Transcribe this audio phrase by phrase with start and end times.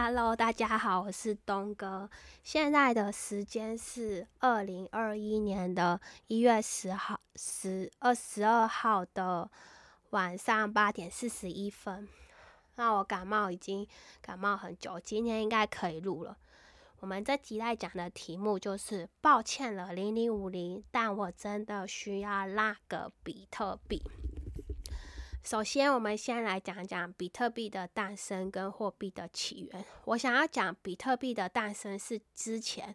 [0.00, 2.08] Hello，大家好，我是东哥。
[2.44, 9.50] 现在的时间是二零二一年的一月十号十二十二号的
[10.10, 12.06] 晚上八点四十一分。
[12.76, 13.84] 那我感冒已经
[14.22, 16.38] 感冒很久，今天应该可以录了。
[17.00, 24.00] 我们这集在讲的题目就是抱歉了零零五零，但我真的需要那个比特币。
[25.48, 29.82] 首先，我们先来讲讲比特币的诞生跟货币的起源。
[30.04, 32.94] 我想要讲比特币的诞生是之前，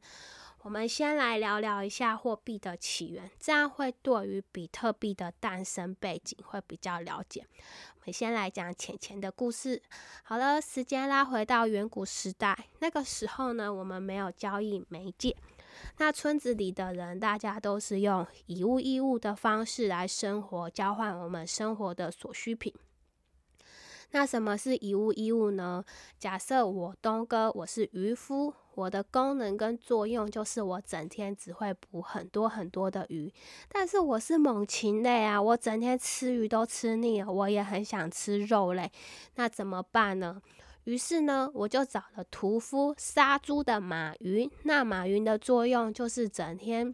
[0.61, 7.43] 我们先来聊聊一下货币的起源，这样会对于比特币的诞生背景会比较了解。
[7.95, 9.81] 我们先来讲浅浅的故事。
[10.21, 15.35] 好了，时间拉回到远古时代，那个时候呢，我们没有交易媒介。
[15.97, 22.73] 那村子里的人，大家都是用以物易物的方式来生活，交换我们生活的所需品。
[24.11, 25.83] 那什么是以物易物呢？
[26.19, 33.33] 假设我东哥，我是渔夫，我的功能跟作用就是我整天只会捕很多很多的鱼，
[33.69, 38.91] 但是我是猛禽类啊，我整天吃鱼都吃腻了，我也很想吃肉类，
[39.33, 40.39] 那怎么办呢？
[40.85, 44.49] 于是呢，我就找了屠夫杀猪的马云。
[44.63, 46.93] 那马云的作用就是整天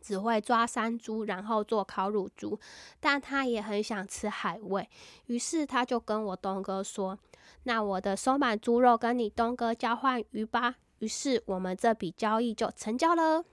[0.00, 2.58] 只会抓山猪，然后做烤乳猪，
[3.00, 4.88] 但他也很想吃海味。
[5.26, 7.18] 于是他就跟我东哥说
[7.64, 13.44] ：“那我的收买猪肉跟你东哥交换鱼吧。”于是我们这笔交易就成交了。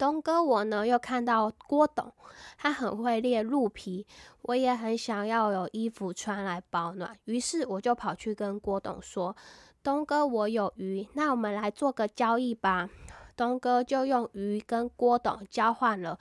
[0.00, 2.10] 东哥，我呢又看到郭董，
[2.56, 4.06] 他很会猎鹿皮，
[4.40, 9.36] 我也很想要有衣服穿来保暖，于是我就跑去跟郭董说
[9.84, 12.88] ：“东哥，我有鱼，那我们来做个交易吧。”
[13.36, 16.18] 东哥就用鱼跟郭董交换了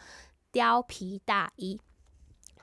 [0.51, 1.79] 貂皮大衣。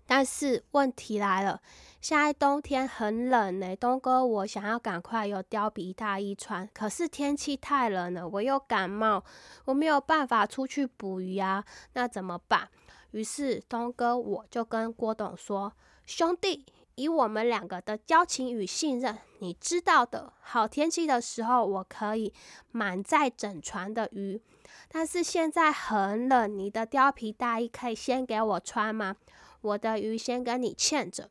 [0.06, 1.60] 但是问题来了，
[2.00, 9.24] 现在冬天很冷呢，东哥，我想要赶快有貂皮大衣穿，可是天气太冷了，我又感冒，
[9.64, 12.68] 我没有办法出去捕鱼啊，那怎么办？
[13.10, 15.72] 于是东哥我就跟郭董说
[16.06, 22.32] ：“兄弟，以我们两个的交情与信任，你知道的，好天气的时候我可以
[22.70, 24.40] 满载整船的鱼，
[24.88, 29.16] 但是现在很冷，你的貂皮大衣可以先给我穿吗？”
[29.60, 31.30] 我的鱼先跟你欠着。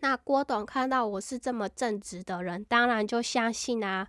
[0.00, 4.08] 那郭董看到我是这么正直的人，当然就相信啊。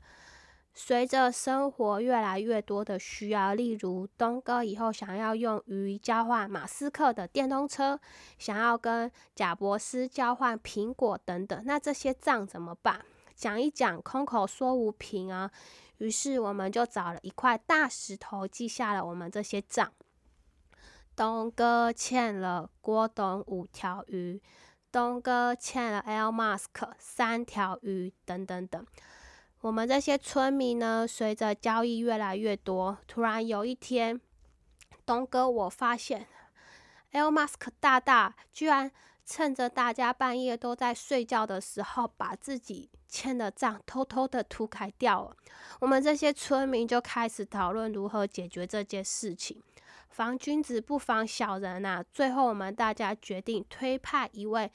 [0.78, 7.98] 随着生活越来越多的需要，例如东哥以后想要用鱼交换马斯克的电动车，
[8.38, 13.00] 想要跟贾博斯交换苹果等等，那这些账怎么办？
[13.36, 15.50] 讲一讲，空口说无凭啊。
[16.00, 19.90] 于是我们就找了一块大石头，记下了我们这些账。
[21.16, 24.42] 东哥欠了郭董五条鱼，
[24.92, 26.68] 东哥欠了 L Mask
[26.98, 28.86] 三条鱼，等等等。
[29.62, 34.20] 我们这些村民呢，随着交易越来越多，突然有一天，
[35.06, 36.28] 东哥我发现
[37.12, 38.92] L Mask 大大居然
[39.26, 45.38] 趁着大家半夜都在睡觉的时候，把自己欠的账偷偷的涂改掉了。
[45.80, 49.64] 我们这些村民就开始讨论如何解决这件事情。
[50.16, 52.02] 防君子不防小人呐！
[52.10, 54.72] 最后，我们大家决定推派一位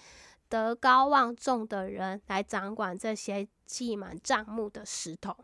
[0.51, 5.35] 德高望重的人来掌管这些记满账目的石头。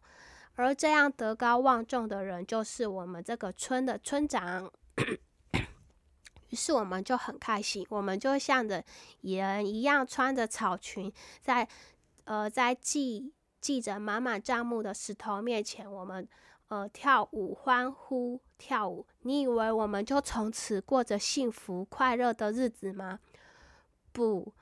[0.54, 4.70] 而这样德高望重的人，就是我们这个村的村长。
[6.50, 8.84] 于是，我们就很开心，我们就像着
[9.22, 11.66] 野人一样，穿着草裙，在
[12.24, 13.32] 呃，在记
[13.62, 16.28] 记着满满账目的石头面前，我们。
[16.68, 23.20] 呃，跳舞欢呼跳舞，你以为我们就从此过着幸福快乐的日子吗？
[24.12, 24.52] 不，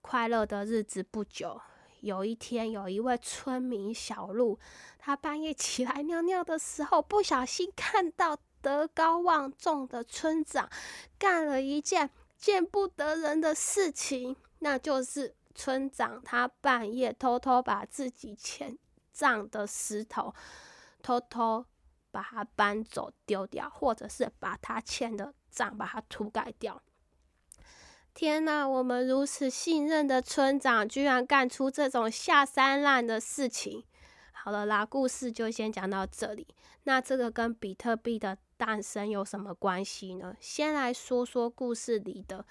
[0.00, 1.60] 快乐的日子不久。
[2.00, 4.58] 有一天，有一位村民小鹿，
[4.98, 10.68] 他半夜起来尿尿的时候，不小心看到德高望重的村长
[11.16, 18.76] 干了一件见不得人的事情，那就是村长他半夜偷偷把自己欠
[19.12, 20.34] 账的石头。
[21.02, 21.66] 偷偷
[22.10, 26.80] 把它搬走丢掉，或者是把他欠的账把它涂改掉。
[28.14, 28.68] 天哪！
[28.68, 33.84] 我们如此信任的村长，居然干出这种下三滥的事情。
[34.32, 36.46] 好了啦，故事就先讲到这里。
[36.84, 40.36] 那这个跟比特币的诞生有什么关系呢？
[40.40, 42.44] 先来说说故事里的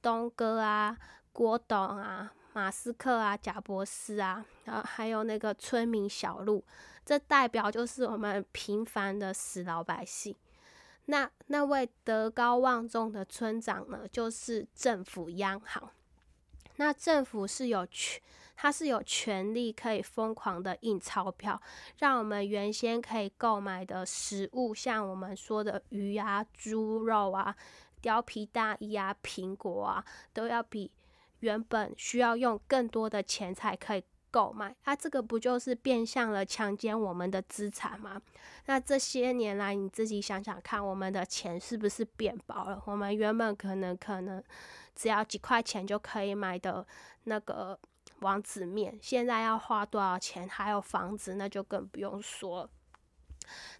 [0.00, 0.96] 东哥啊、
[1.32, 6.64] 郭董啊、马斯克啊、贾博士啊，然后还有那个村民小鹿。
[7.04, 10.34] 这代表就是我们平凡的死老百姓。
[11.06, 15.90] 那那位德高望重的村长呢，就是政府央行。
[16.76, 18.22] 那政府是有权
[18.56, 21.60] 它是有权利可以疯狂的印钞票，
[21.98, 27.54] 让我们原先可以购买的食物，像我们说的鱼啊、猪肉啊、
[28.00, 30.90] 貂皮大衣啊、苹果啊，都要比
[31.44, 34.04] 原本需要用更多的钱才可以。
[34.34, 38.20] 购买，啊，这个不就是变相了强奸我们的资产吗？
[38.66, 42.82] 那这些年来，你自己想想看，我们的钱是不是变薄了？
[42.84, 44.42] 我们原本可能可能
[44.92, 46.84] 只要几块钱就可以买的
[47.22, 47.78] 那个
[48.22, 50.48] 王子面，现在要花多少钱？
[50.48, 52.70] 还有房子，那就更不用说了。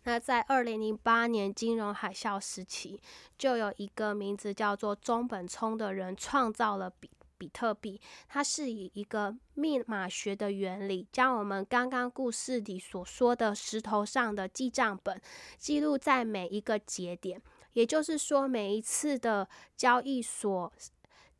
[0.05, 3.01] 那在二零零八年金融海啸时期，
[3.37, 7.11] 就有一个名字叫做中本聪的人创造了比。
[7.45, 15.21] 比特币，它是以一个密码学的原理，将我们刚刚故事里所说的石头上的记账本
[15.59, 17.43] 记录在每一个节点。
[17.75, 19.47] 也就是说，每一次的
[19.77, 20.73] 交易所，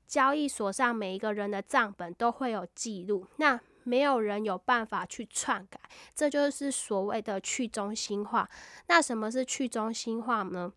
[0.07, 5.81] 交易所上每一个人的账本都会有记录，那没有人有办法去篡改，
[6.15, 8.47] 这就是所谓的去中心化。
[8.89, 10.71] 那什么是去中心化呢？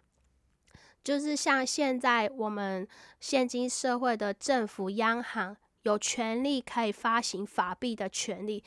[1.08, 2.86] 就是像现在我们
[3.22, 8.62] 现今社会的政府央行有权利可以发行法币的权利，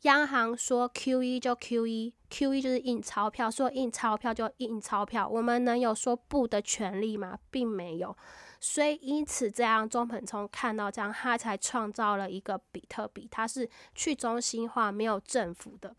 [0.00, 7.38] 央行说 Q E 就 Q E，Q E 就是印钞票，说印钞票就印钞票，我们能有说不的权利吗？
[7.52, 8.16] 并没有，
[8.58, 15.94] 所以因此这样，中本聪看到这样，他才创造了一个比特币，它是去中心化，没有政府的。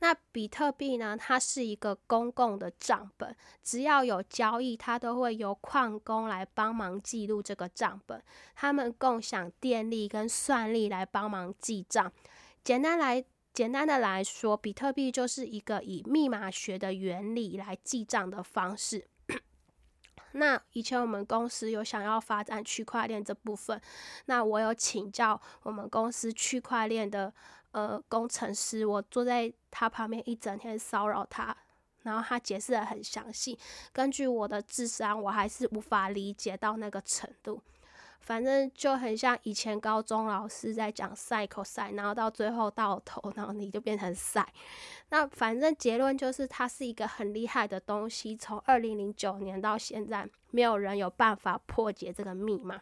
[0.00, 1.16] 那比特币呢？
[1.16, 8.22] 它是一个公共的账本，只要有交易，它都会由矿工来帮忙记录这个账本。
[8.54, 12.12] 他们共享电力跟算力来帮忙记账。
[12.62, 13.24] 简单来
[13.54, 19.06] 简单的来说，比特币就是一个以密码学的原理来记账的方式。
[20.32, 23.80] 那以前我们公司有想要发展区块链这部分，
[24.26, 27.32] 那我有请教我们公司区块链的。
[27.74, 31.56] 呃，工程师，我坐在他旁边一整天骚扰他，
[32.02, 33.58] 然后他解释的很详细。
[33.92, 37.60] 根据我的智商，我还是无法理解到那个程度。
[38.20, 44.50] 反正就很像以前高中老师在讲赛口赛，然后到最后到头，然后你就变成赛。
[45.08, 48.36] 那反正结论就是，它是一个很厉害的东西。
[48.36, 52.80] 从二零零九年到现在，没有人有办法破解这个密码。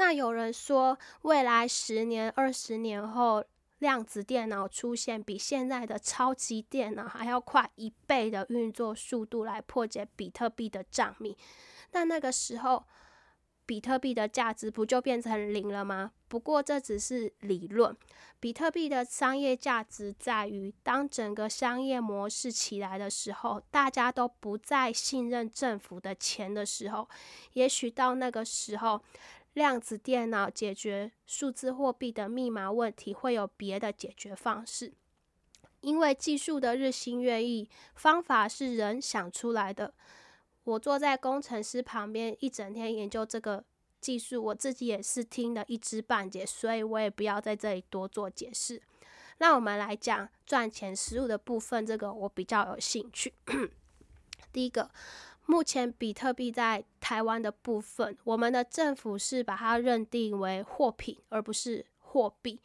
[0.00, 3.44] 那有人说，未来十年、二十年后，
[3.80, 11.36] 量子电脑出现，比现在的超级电脑还要快一倍的运作速度来破解比特币的账密。
[11.92, 12.82] 那那个时候，
[13.66, 16.12] 比特币的价值不就变成零了吗？
[16.28, 17.94] 不过这只是理论。
[18.38, 27.06] 比特币的商业价值在于，当整个商业模式起来的时候，大家都不再信任政府的钱的时候，
[27.52, 29.02] 也许到那个时候。
[29.52, 34.92] 量子电脑解决数字货币的密码问题，会有别的解决方式。
[35.80, 39.94] 因为技术的日新月异，方法是人想出来的。
[40.64, 43.64] 我坐在工程师旁边一整天研究这个
[44.00, 48.80] 技术，我自己也是听得一知半解，所以我也不要在这里多做解释。
[49.38, 53.32] 那我们来讲赚钱实物的部分，这个我比较有兴趣。
[54.52, 54.90] 第一个。
[55.46, 62.60] 目前比特币在台湾的部分，我们的政府是把它认定为货品，而不是货币，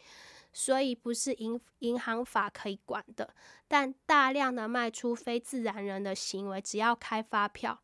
[0.53, 3.33] 所以不是银银行法可以管的。
[3.67, 7.79] 但大量的卖出非自然人的行为，只要开发票，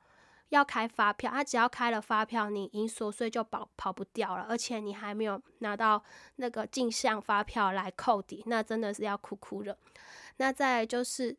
[0.49, 6.03] 要开发票，他只要开了发票，你银所税就跑跑不掉了，而且你还没有拿到
[6.35, 9.75] 那个进项发票来扣抵，那真的是要哭哭了。
[10.37, 11.35] 那再就是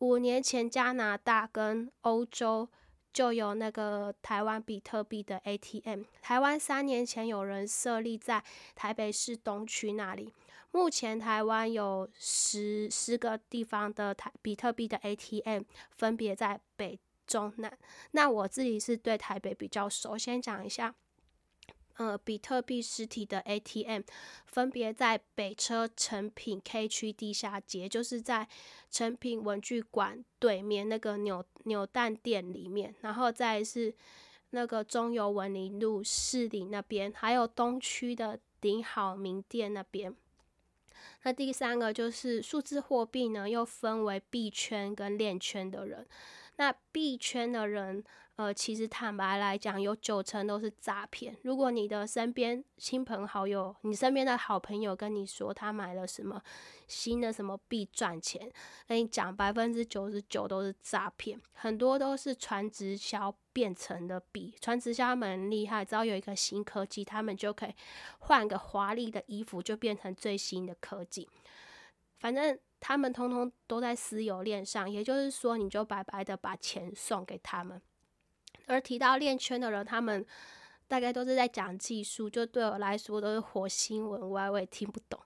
[0.00, 2.68] 五年前加拿大跟欧洲。
[3.16, 6.02] 就有那个台湾比特币的 ATM。
[6.20, 8.44] 台湾三年前有人设立在
[8.74, 10.30] 台北市东区那里。
[10.72, 17.78] 目前台湾有十十个地方的台比特币的 ATM，分别在北、中、南。
[18.10, 20.94] 那我自己是对台北比较熟，先讲一下。
[21.98, 24.02] 呃，比特币实体的 ATM
[24.44, 28.46] 分别在北车成品 K 区地下街，就是在
[28.90, 33.94] 成品文具馆对面那个扭扭蛋店里面，然后再是
[34.50, 40.14] 那个中油文林路市里那边，还有东区的顶好名店那边。
[41.22, 46.06] 那第三个就是数字货币呢，又分为币圈跟链圈的人。
[46.56, 48.04] 那币圈的人。
[48.36, 51.34] 呃，其实坦白来讲，有九成都是诈骗。
[51.42, 56.42] 如果你的身边亲朋好友，你身边的好朋友跟你说他买了什么
[56.86, 58.52] 新的什么币赚钱，
[58.86, 64.54] 跟你讲百分之九十九都是诈骗，很多都是传直销变成的币。
[64.60, 67.74] 传直销蛮厉害，只要有一个新科技，他们就可以
[68.18, 71.26] 换个华丽的衣服，就变成最新的科技。
[72.18, 77.80] 反正他们通通都在私有链上，也就是说，你就白白的把钱送给他们。
[78.66, 80.24] 而提到链圈的人，他们
[80.88, 85.20] 大概都是在讲技术，就对我来说都是火星文，我我也听不懂。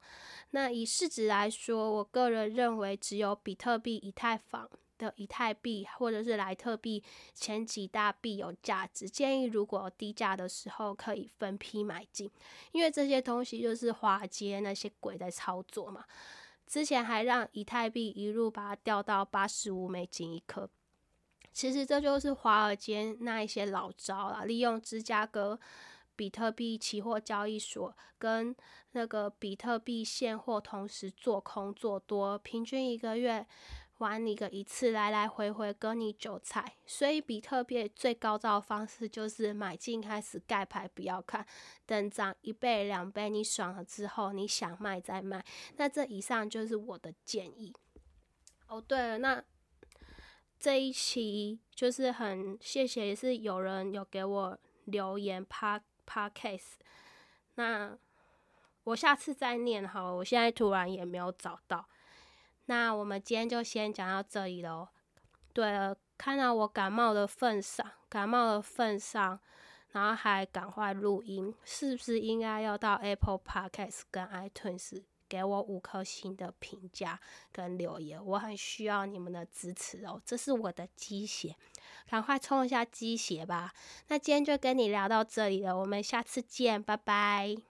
[0.52, 4.68] 那以市值来说，我个人认为只有比特币、以太坊
[4.98, 9.08] 的以太币或者是莱特币前几大币有价值。
[9.08, 12.30] 建议如果低价的时候可以分批买进，
[12.72, 16.04] 因为这些东西就是华尔街那些鬼在操作嘛。
[16.66, 20.68] 之前还让以太币一路把它掉到八十五美金一颗。
[21.52, 25.58] 其实这就是华尔街那一些老招了，利用芝加哥
[26.14, 28.54] 比特币期货交易所跟
[28.92, 33.46] 那个比特币现货同时做空做多，平均一个月
[33.98, 36.76] 玩你个一次，来来回回割你韭菜。
[36.86, 41.46] 所以比特币最高招方式就是买进开始盖牌，不要看，
[41.84, 45.44] 等涨一倍两倍，你爽了之后，你想卖再卖。
[45.76, 47.74] 那这以上就是我的建议。
[48.68, 49.44] 哦，对了，那。
[50.60, 56.72] 这一期就是很谢谢，是有人有给我留言 pa podcast，
[57.54, 57.96] 那
[58.84, 61.88] 我下次再念好，我现在突然也没有找到。
[62.66, 64.88] 那我们今天就先讲到这里喽。
[65.54, 69.40] 对了，看到我感冒的份上，感冒的份上，
[69.92, 75.02] 然后还赶快录音，是不是应该要到 Apple Podcast 跟 iTunes？
[75.30, 77.18] 给我五颗星的评价
[77.52, 81.54] 跟留言，我很需要你们的支持哦，这是我的鸡血，
[82.10, 83.72] 赶快冲一下鸡血吧。
[84.08, 87.69] 那今天就跟你聊到这里了，我们下次见，拜拜。